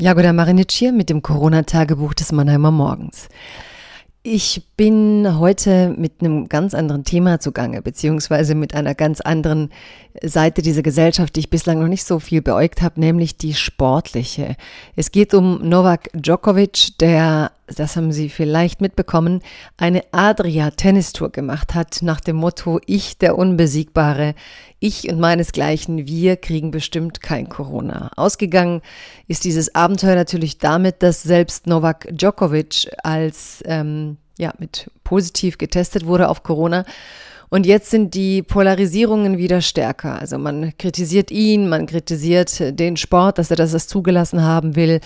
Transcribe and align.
Jagoda 0.00 0.32
Marinic 0.32 0.70
hier 0.70 0.92
mit 0.92 1.10
dem 1.10 1.22
Corona-Tagebuch 1.22 2.14
des 2.14 2.30
Mannheimer 2.30 2.70
Morgens. 2.70 3.28
Ich 4.22 4.62
bin 4.76 5.40
heute 5.40 5.92
mit 5.98 6.20
einem 6.20 6.48
ganz 6.48 6.72
anderen 6.72 7.02
Thema 7.02 7.40
zugange, 7.40 7.82
beziehungsweise 7.82 8.54
mit 8.54 8.76
einer 8.76 8.94
ganz 8.94 9.20
anderen 9.20 9.70
Seite 10.22 10.62
dieser 10.62 10.82
Gesellschaft, 10.82 11.34
die 11.34 11.40
ich 11.40 11.50
bislang 11.50 11.80
noch 11.80 11.88
nicht 11.88 12.04
so 12.04 12.20
viel 12.20 12.42
beäugt 12.42 12.80
habe, 12.80 13.00
nämlich 13.00 13.38
die 13.38 13.54
sportliche. 13.54 14.54
Es 14.94 15.10
geht 15.10 15.34
um 15.34 15.68
Novak 15.68 16.10
Djokovic, 16.12 16.96
der, 17.00 17.50
das 17.76 17.96
haben 17.96 18.12
Sie 18.12 18.28
vielleicht 18.28 18.80
mitbekommen, 18.80 19.40
eine 19.76 20.02
Adria-Tennistour 20.12 21.30
gemacht 21.30 21.74
hat 21.74 21.98
nach 22.02 22.20
dem 22.20 22.36
Motto 22.36 22.80
Ich 22.86 23.18
der 23.18 23.36
Unbesiegbare, 23.36 24.34
ich 24.78 25.08
und 25.10 25.20
meinesgleichen, 25.20 26.06
wir 26.06 26.36
kriegen 26.36 26.70
bestimmt 26.70 27.20
kein 27.20 27.48
Corona. 27.48 28.10
Ausgegangen 28.16 28.80
ist 29.26 29.44
dieses 29.44 29.74
Abenteuer 29.74 30.14
natürlich 30.14 30.58
damit, 30.58 31.02
dass 31.02 31.22
selbst 31.22 31.66
Novak 31.66 32.08
Djokovic 32.10 32.88
als 33.02 33.62
ähm, 33.66 34.18
ja, 34.38 34.52
mit 34.58 34.90
positiv 35.04 35.58
getestet 35.58 36.06
wurde 36.06 36.28
auf 36.28 36.42
Corona 36.42 36.84
und 37.50 37.66
jetzt 37.66 37.90
sind 37.90 38.14
die 38.14 38.42
Polarisierungen 38.42 39.38
wieder 39.38 39.60
stärker. 39.60 40.20
Also 40.20 40.38
man 40.38 40.76
kritisiert 40.78 41.30
ihn, 41.30 41.68
man 41.68 41.86
kritisiert 41.86 42.78
den 42.78 42.96
Sport, 42.96 43.38
dass 43.38 43.50
er 43.50 43.56
das, 43.56 43.78
zugelassen 43.88 44.42
haben 44.42 44.76
will. 44.76 45.00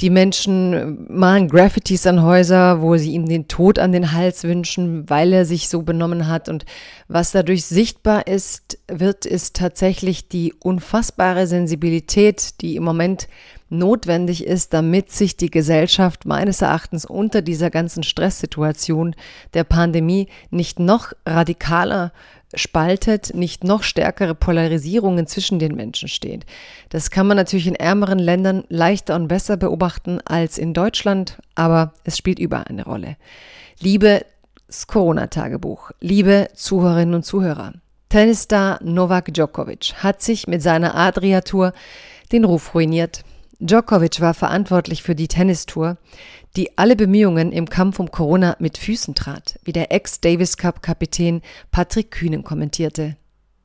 Die 0.00 0.10
Menschen 0.10 1.06
malen 1.08 1.48
Graffitis 1.48 2.06
an 2.06 2.22
Häuser, 2.22 2.80
wo 2.82 2.96
sie 2.96 3.12
ihm 3.12 3.26
den 3.26 3.48
Tod 3.48 3.78
an 3.78 3.92
den 3.92 4.12
Hals 4.12 4.44
wünschen, 4.44 5.08
weil 5.08 5.32
er 5.32 5.44
sich 5.44 5.68
so 5.68 5.82
benommen 5.82 6.28
hat. 6.28 6.48
Und 6.48 6.64
was 7.08 7.32
dadurch 7.32 7.64
sichtbar 7.64 8.26
ist, 8.26 8.78
wird, 8.88 9.26
ist 9.26 9.56
tatsächlich 9.56 10.28
die 10.28 10.52
unfassbare 10.60 11.46
Sensibilität, 11.46 12.60
die 12.60 12.76
im 12.76 12.84
Moment 12.84 13.26
notwendig 13.70 14.44
ist, 14.44 14.72
damit 14.74 15.10
sich 15.10 15.36
die 15.36 15.50
Gesellschaft 15.50 16.26
meines 16.26 16.62
Erachtens 16.62 17.04
unter 17.04 17.42
dieser 17.42 17.70
ganzen 17.70 18.02
Stresssituation 18.02 19.14
der 19.54 19.64
Pandemie 19.64 20.28
nicht 20.50 20.78
noch 20.78 21.12
radikaler 21.24 22.12
spaltet, 22.54 23.34
nicht 23.34 23.64
noch 23.64 23.82
stärkere 23.82 24.34
Polarisierungen 24.34 25.26
zwischen 25.26 25.58
den 25.58 25.74
Menschen 25.74 26.08
steht. 26.08 26.46
Das 26.88 27.10
kann 27.10 27.26
man 27.26 27.36
natürlich 27.36 27.68
in 27.68 27.76
ärmeren 27.76 28.18
Ländern 28.18 28.64
leichter 28.68 29.14
und 29.14 29.28
besser 29.28 29.56
beobachten 29.56 30.20
als 30.24 30.58
in 30.58 30.74
Deutschland, 30.74 31.38
aber 31.54 31.92
es 32.04 32.18
spielt 32.18 32.38
überall 32.38 32.64
eine 32.64 32.84
Rolle. 32.84 33.16
Liebe 33.78 34.24
Corona-Tagebuch, 34.86 35.92
liebe 36.00 36.48
Zuhörerinnen 36.54 37.14
und 37.14 37.24
Zuhörer, 37.24 37.74
Tennisstar 38.08 38.80
Novak 38.82 39.32
Djokovic 39.32 39.94
hat 39.98 40.20
sich 40.20 40.48
mit 40.48 40.62
seiner 40.62 40.96
Adria-Tour 40.96 41.72
den 42.32 42.44
Ruf 42.44 42.74
ruiniert. 42.74 43.22
Djokovic 43.62 44.22
war 44.22 44.32
verantwortlich 44.32 45.02
für 45.02 45.14
die 45.14 45.28
Tennistour, 45.28 45.98
die 46.56 46.78
alle 46.78 46.96
Bemühungen 46.96 47.52
im 47.52 47.68
Kampf 47.68 47.98
um 48.00 48.10
Corona 48.10 48.56
mit 48.58 48.78
Füßen 48.78 49.14
trat, 49.14 49.58
wie 49.64 49.72
der 49.72 49.92
Ex-Davis 49.92 50.56
Cup-Kapitän 50.56 51.42
Patrick 51.70 52.10
Kühnen 52.10 52.42
kommentierte. 52.42 53.16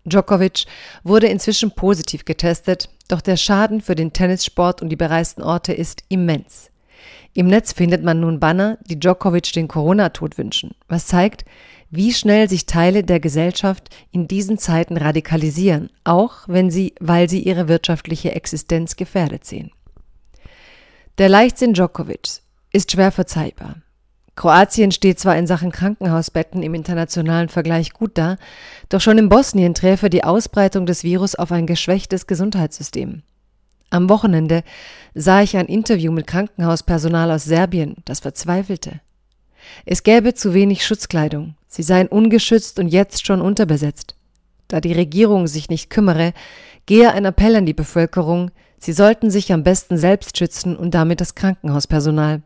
Djokovic 0.03 0.65
wurde 1.05 1.27
inzwischen 1.27 1.71
positiv 1.71 2.25
getestet, 2.25 2.89
doch 3.07 3.21
der 3.21 3.37
Schaden 3.37 3.79
für 3.79 3.95
den 3.95 4.11
Tennissport 4.11 4.81
und 4.81 4.89
die 4.89 4.97
bereisten 4.97 5.41
Orte 5.41 5.71
ist 5.71 6.03
immens. 6.09 6.71
Im 7.33 7.47
Netz 7.47 7.71
findet 7.71 8.03
man 8.03 8.19
nun 8.19 8.41
Banner, 8.41 8.77
die 8.85 8.99
Djokovic 8.99 9.53
den 9.53 9.69
Corona-Tod 9.69 10.37
wünschen, 10.37 10.75
was 10.89 11.07
zeigt, 11.07 11.45
wie 11.89 12.13
schnell 12.13 12.49
sich 12.49 12.65
Teile 12.65 13.05
der 13.05 13.21
Gesellschaft 13.21 13.95
in 14.11 14.27
diesen 14.27 14.57
Zeiten 14.57 14.97
radikalisieren, 14.97 15.89
auch 16.03 16.39
wenn 16.47 16.69
sie, 16.69 16.95
weil 16.99 17.29
sie 17.29 17.39
ihre 17.39 17.69
wirtschaftliche 17.69 18.33
Existenz 18.33 18.97
gefährdet 18.97 19.45
sehen. 19.45 19.71
Der 21.17 21.29
Leichtsinn 21.29 21.73
Djokovic 21.73 22.41
ist 22.73 22.91
schwer 22.91 23.09
verzeihbar. 23.09 23.77
Kroatien 24.35 24.91
steht 24.91 25.17
zwar 25.17 25.37
in 25.37 25.47
Sachen 25.47 25.71
Krankenhausbetten 25.71 26.61
im 26.61 26.73
internationalen 26.73 27.47
Vergleich 27.47 27.93
gut 27.93 28.17
da, 28.17 28.35
doch 28.89 28.99
schon 28.99 29.17
in 29.17 29.29
Bosnien 29.29 29.73
träfe 29.73 30.09
die 30.09 30.25
Ausbreitung 30.25 30.85
des 30.85 31.05
Virus 31.05 31.35
auf 31.35 31.53
ein 31.53 31.67
geschwächtes 31.67 32.27
Gesundheitssystem. 32.27 33.21
Am 33.91 34.09
Wochenende 34.09 34.63
sah 35.13 35.41
ich 35.41 35.55
ein 35.55 35.67
Interview 35.67 36.11
mit 36.11 36.27
Krankenhauspersonal 36.27 37.31
aus 37.31 37.45
Serbien, 37.45 37.95
das 38.03 38.19
verzweifelte. 38.19 38.99
Es 39.85 40.03
gäbe 40.03 40.33
zu 40.33 40.53
wenig 40.53 40.85
Schutzkleidung, 40.85 41.55
sie 41.69 41.83
seien 41.83 42.09
ungeschützt 42.09 42.77
und 42.77 42.89
jetzt 42.89 43.25
schon 43.25 43.39
unterbesetzt. 43.39 44.15
Da 44.67 44.81
die 44.81 44.91
Regierung 44.91 45.47
sich 45.47 45.69
nicht 45.69 45.89
kümmere, 45.89 46.33
gehe 46.85 47.13
ein 47.13 47.23
Appell 47.23 47.55
an 47.55 47.65
die 47.65 47.73
Bevölkerung, 47.73 48.51
Sie 48.77 48.93
sollten 48.93 49.31
sich 49.31 49.51
am 49.51 49.63
besten 49.63 49.97
selbst 49.97 50.37
schützen 50.37 50.75
und 50.75 50.91
damit 50.91 51.21
das 51.21 51.35
Krankenhauspersonal. 51.35 52.41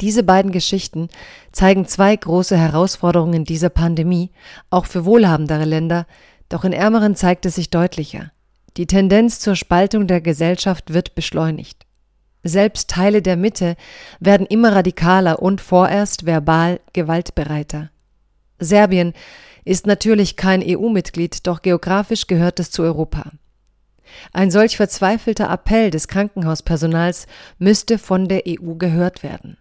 Diese 0.00 0.22
beiden 0.22 0.50
Geschichten 0.50 1.08
zeigen 1.52 1.86
zwei 1.86 2.16
große 2.16 2.56
Herausforderungen 2.56 3.44
dieser 3.44 3.68
Pandemie, 3.68 4.30
auch 4.70 4.86
für 4.86 5.04
wohlhabendere 5.04 5.64
Länder, 5.64 6.06
doch 6.48 6.64
in 6.64 6.72
ärmeren 6.72 7.16
zeigt 7.16 7.44
es 7.44 7.56
sich 7.56 7.70
deutlicher. 7.70 8.32
Die 8.76 8.86
Tendenz 8.86 9.40
zur 9.40 9.56
Spaltung 9.56 10.06
der 10.06 10.20
Gesellschaft 10.20 10.92
wird 10.92 11.14
beschleunigt. 11.14 11.84
Selbst 12.42 12.88
Teile 12.88 13.20
der 13.20 13.36
Mitte 13.36 13.76
werden 14.18 14.46
immer 14.46 14.74
radikaler 14.74 15.42
und 15.42 15.60
vorerst 15.60 16.24
verbal 16.24 16.80
gewaltbereiter. 16.94 17.90
Serbien 18.58 19.12
ist 19.64 19.86
natürlich 19.86 20.36
kein 20.36 20.62
EU-Mitglied, 20.64 21.46
doch 21.46 21.60
geografisch 21.60 22.26
gehört 22.26 22.58
es 22.60 22.70
zu 22.70 22.82
Europa. 22.82 23.32
Ein 24.32 24.50
solch 24.50 24.76
verzweifelter 24.76 25.50
Appell 25.50 25.90
des 25.90 26.08
Krankenhauspersonals 26.08 27.26
müsste 27.58 27.98
von 27.98 28.28
der 28.28 28.42
EU 28.46 28.74
gehört 28.74 29.22
werden. 29.22 29.56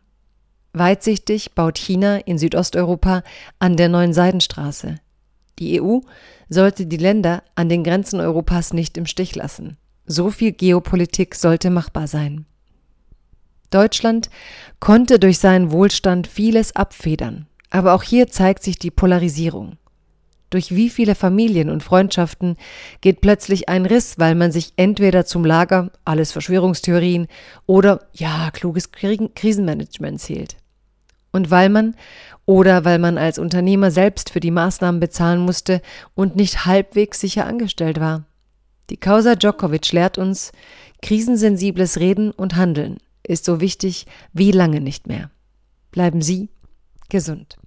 Weitsichtig 0.73 1.55
baut 1.55 1.77
China 1.77 2.17
in 2.17 2.37
Südosteuropa 2.37 3.23
an 3.57 3.75
der 3.75 3.89
neuen 3.89 4.13
Seidenstraße. 4.13 4.95
Die 5.57 5.81
EU 5.81 5.99
sollte 6.47 6.85
die 6.85 6.97
Länder 6.97 7.43
an 7.55 7.69
den 7.69 7.83
Grenzen 7.83 8.19
Europas 8.19 8.73
nicht 8.73 8.97
im 8.97 9.05
Stich 9.05 9.35
lassen. 9.35 9.77
So 10.05 10.29
viel 10.31 10.51
Geopolitik 10.51 11.35
sollte 11.35 11.69
machbar 11.69 12.07
sein. 12.07 12.45
Deutschland 13.69 14.29
konnte 14.79 15.19
durch 15.19 15.37
seinen 15.37 15.71
Wohlstand 15.71 16.27
vieles 16.27 16.75
abfedern, 16.75 17.47
aber 17.69 17.93
auch 17.93 18.03
hier 18.03 18.27
zeigt 18.27 18.63
sich 18.63 18.79
die 18.79 18.89
Polarisierung. 18.89 19.77
Durch 20.49 20.75
wie 20.75 20.89
viele 20.89 21.13
Familien 21.13 21.69
und 21.69 21.83
Freundschaften 21.83 22.57
geht 23.01 23.21
plötzlich 23.21 23.69
ein 23.69 23.85
Riss, 23.85 24.17
weil 24.17 24.33
man 24.35 24.51
sich 24.51 24.73
entweder 24.77 25.25
zum 25.25 25.45
Lager, 25.45 25.91
alles 26.05 26.31
Verschwörungstheorien, 26.31 27.27
oder 27.67 28.07
ja, 28.13 28.49
kluges 28.51 28.91
Krisenmanagement 28.91 30.19
zählt. 30.19 30.57
Und 31.31 31.51
weil 31.51 31.69
man 31.69 31.95
oder 32.47 32.83
weil 32.83 32.97
man 32.97 33.19
als 33.19 33.37
Unternehmer 33.37 33.91
selbst 33.91 34.31
für 34.31 34.39
die 34.39 34.49
Maßnahmen 34.49 34.99
bezahlen 34.99 35.41
musste 35.41 35.83
und 36.15 36.35
nicht 36.35 36.65
halbwegs 36.65 37.19
sicher 37.19 37.45
angestellt 37.45 37.99
war. 37.99 38.25
Die 38.89 38.97
Causa 38.97 39.35
Djokovic 39.35 39.91
lehrt 39.91 40.17
uns, 40.17 40.51
krisensensibles 41.03 41.99
Reden 41.99 42.31
und 42.31 42.55
Handeln 42.55 42.97
ist 43.21 43.45
so 43.45 43.61
wichtig 43.61 44.07
wie 44.33 44.51
lange 44.51 44.81
nicht 44.81 45.05
mehr. 45.05 45.29
Bleiben 45.91 46.23
Sie 46.23 46.49
gesund. 47.09 47.58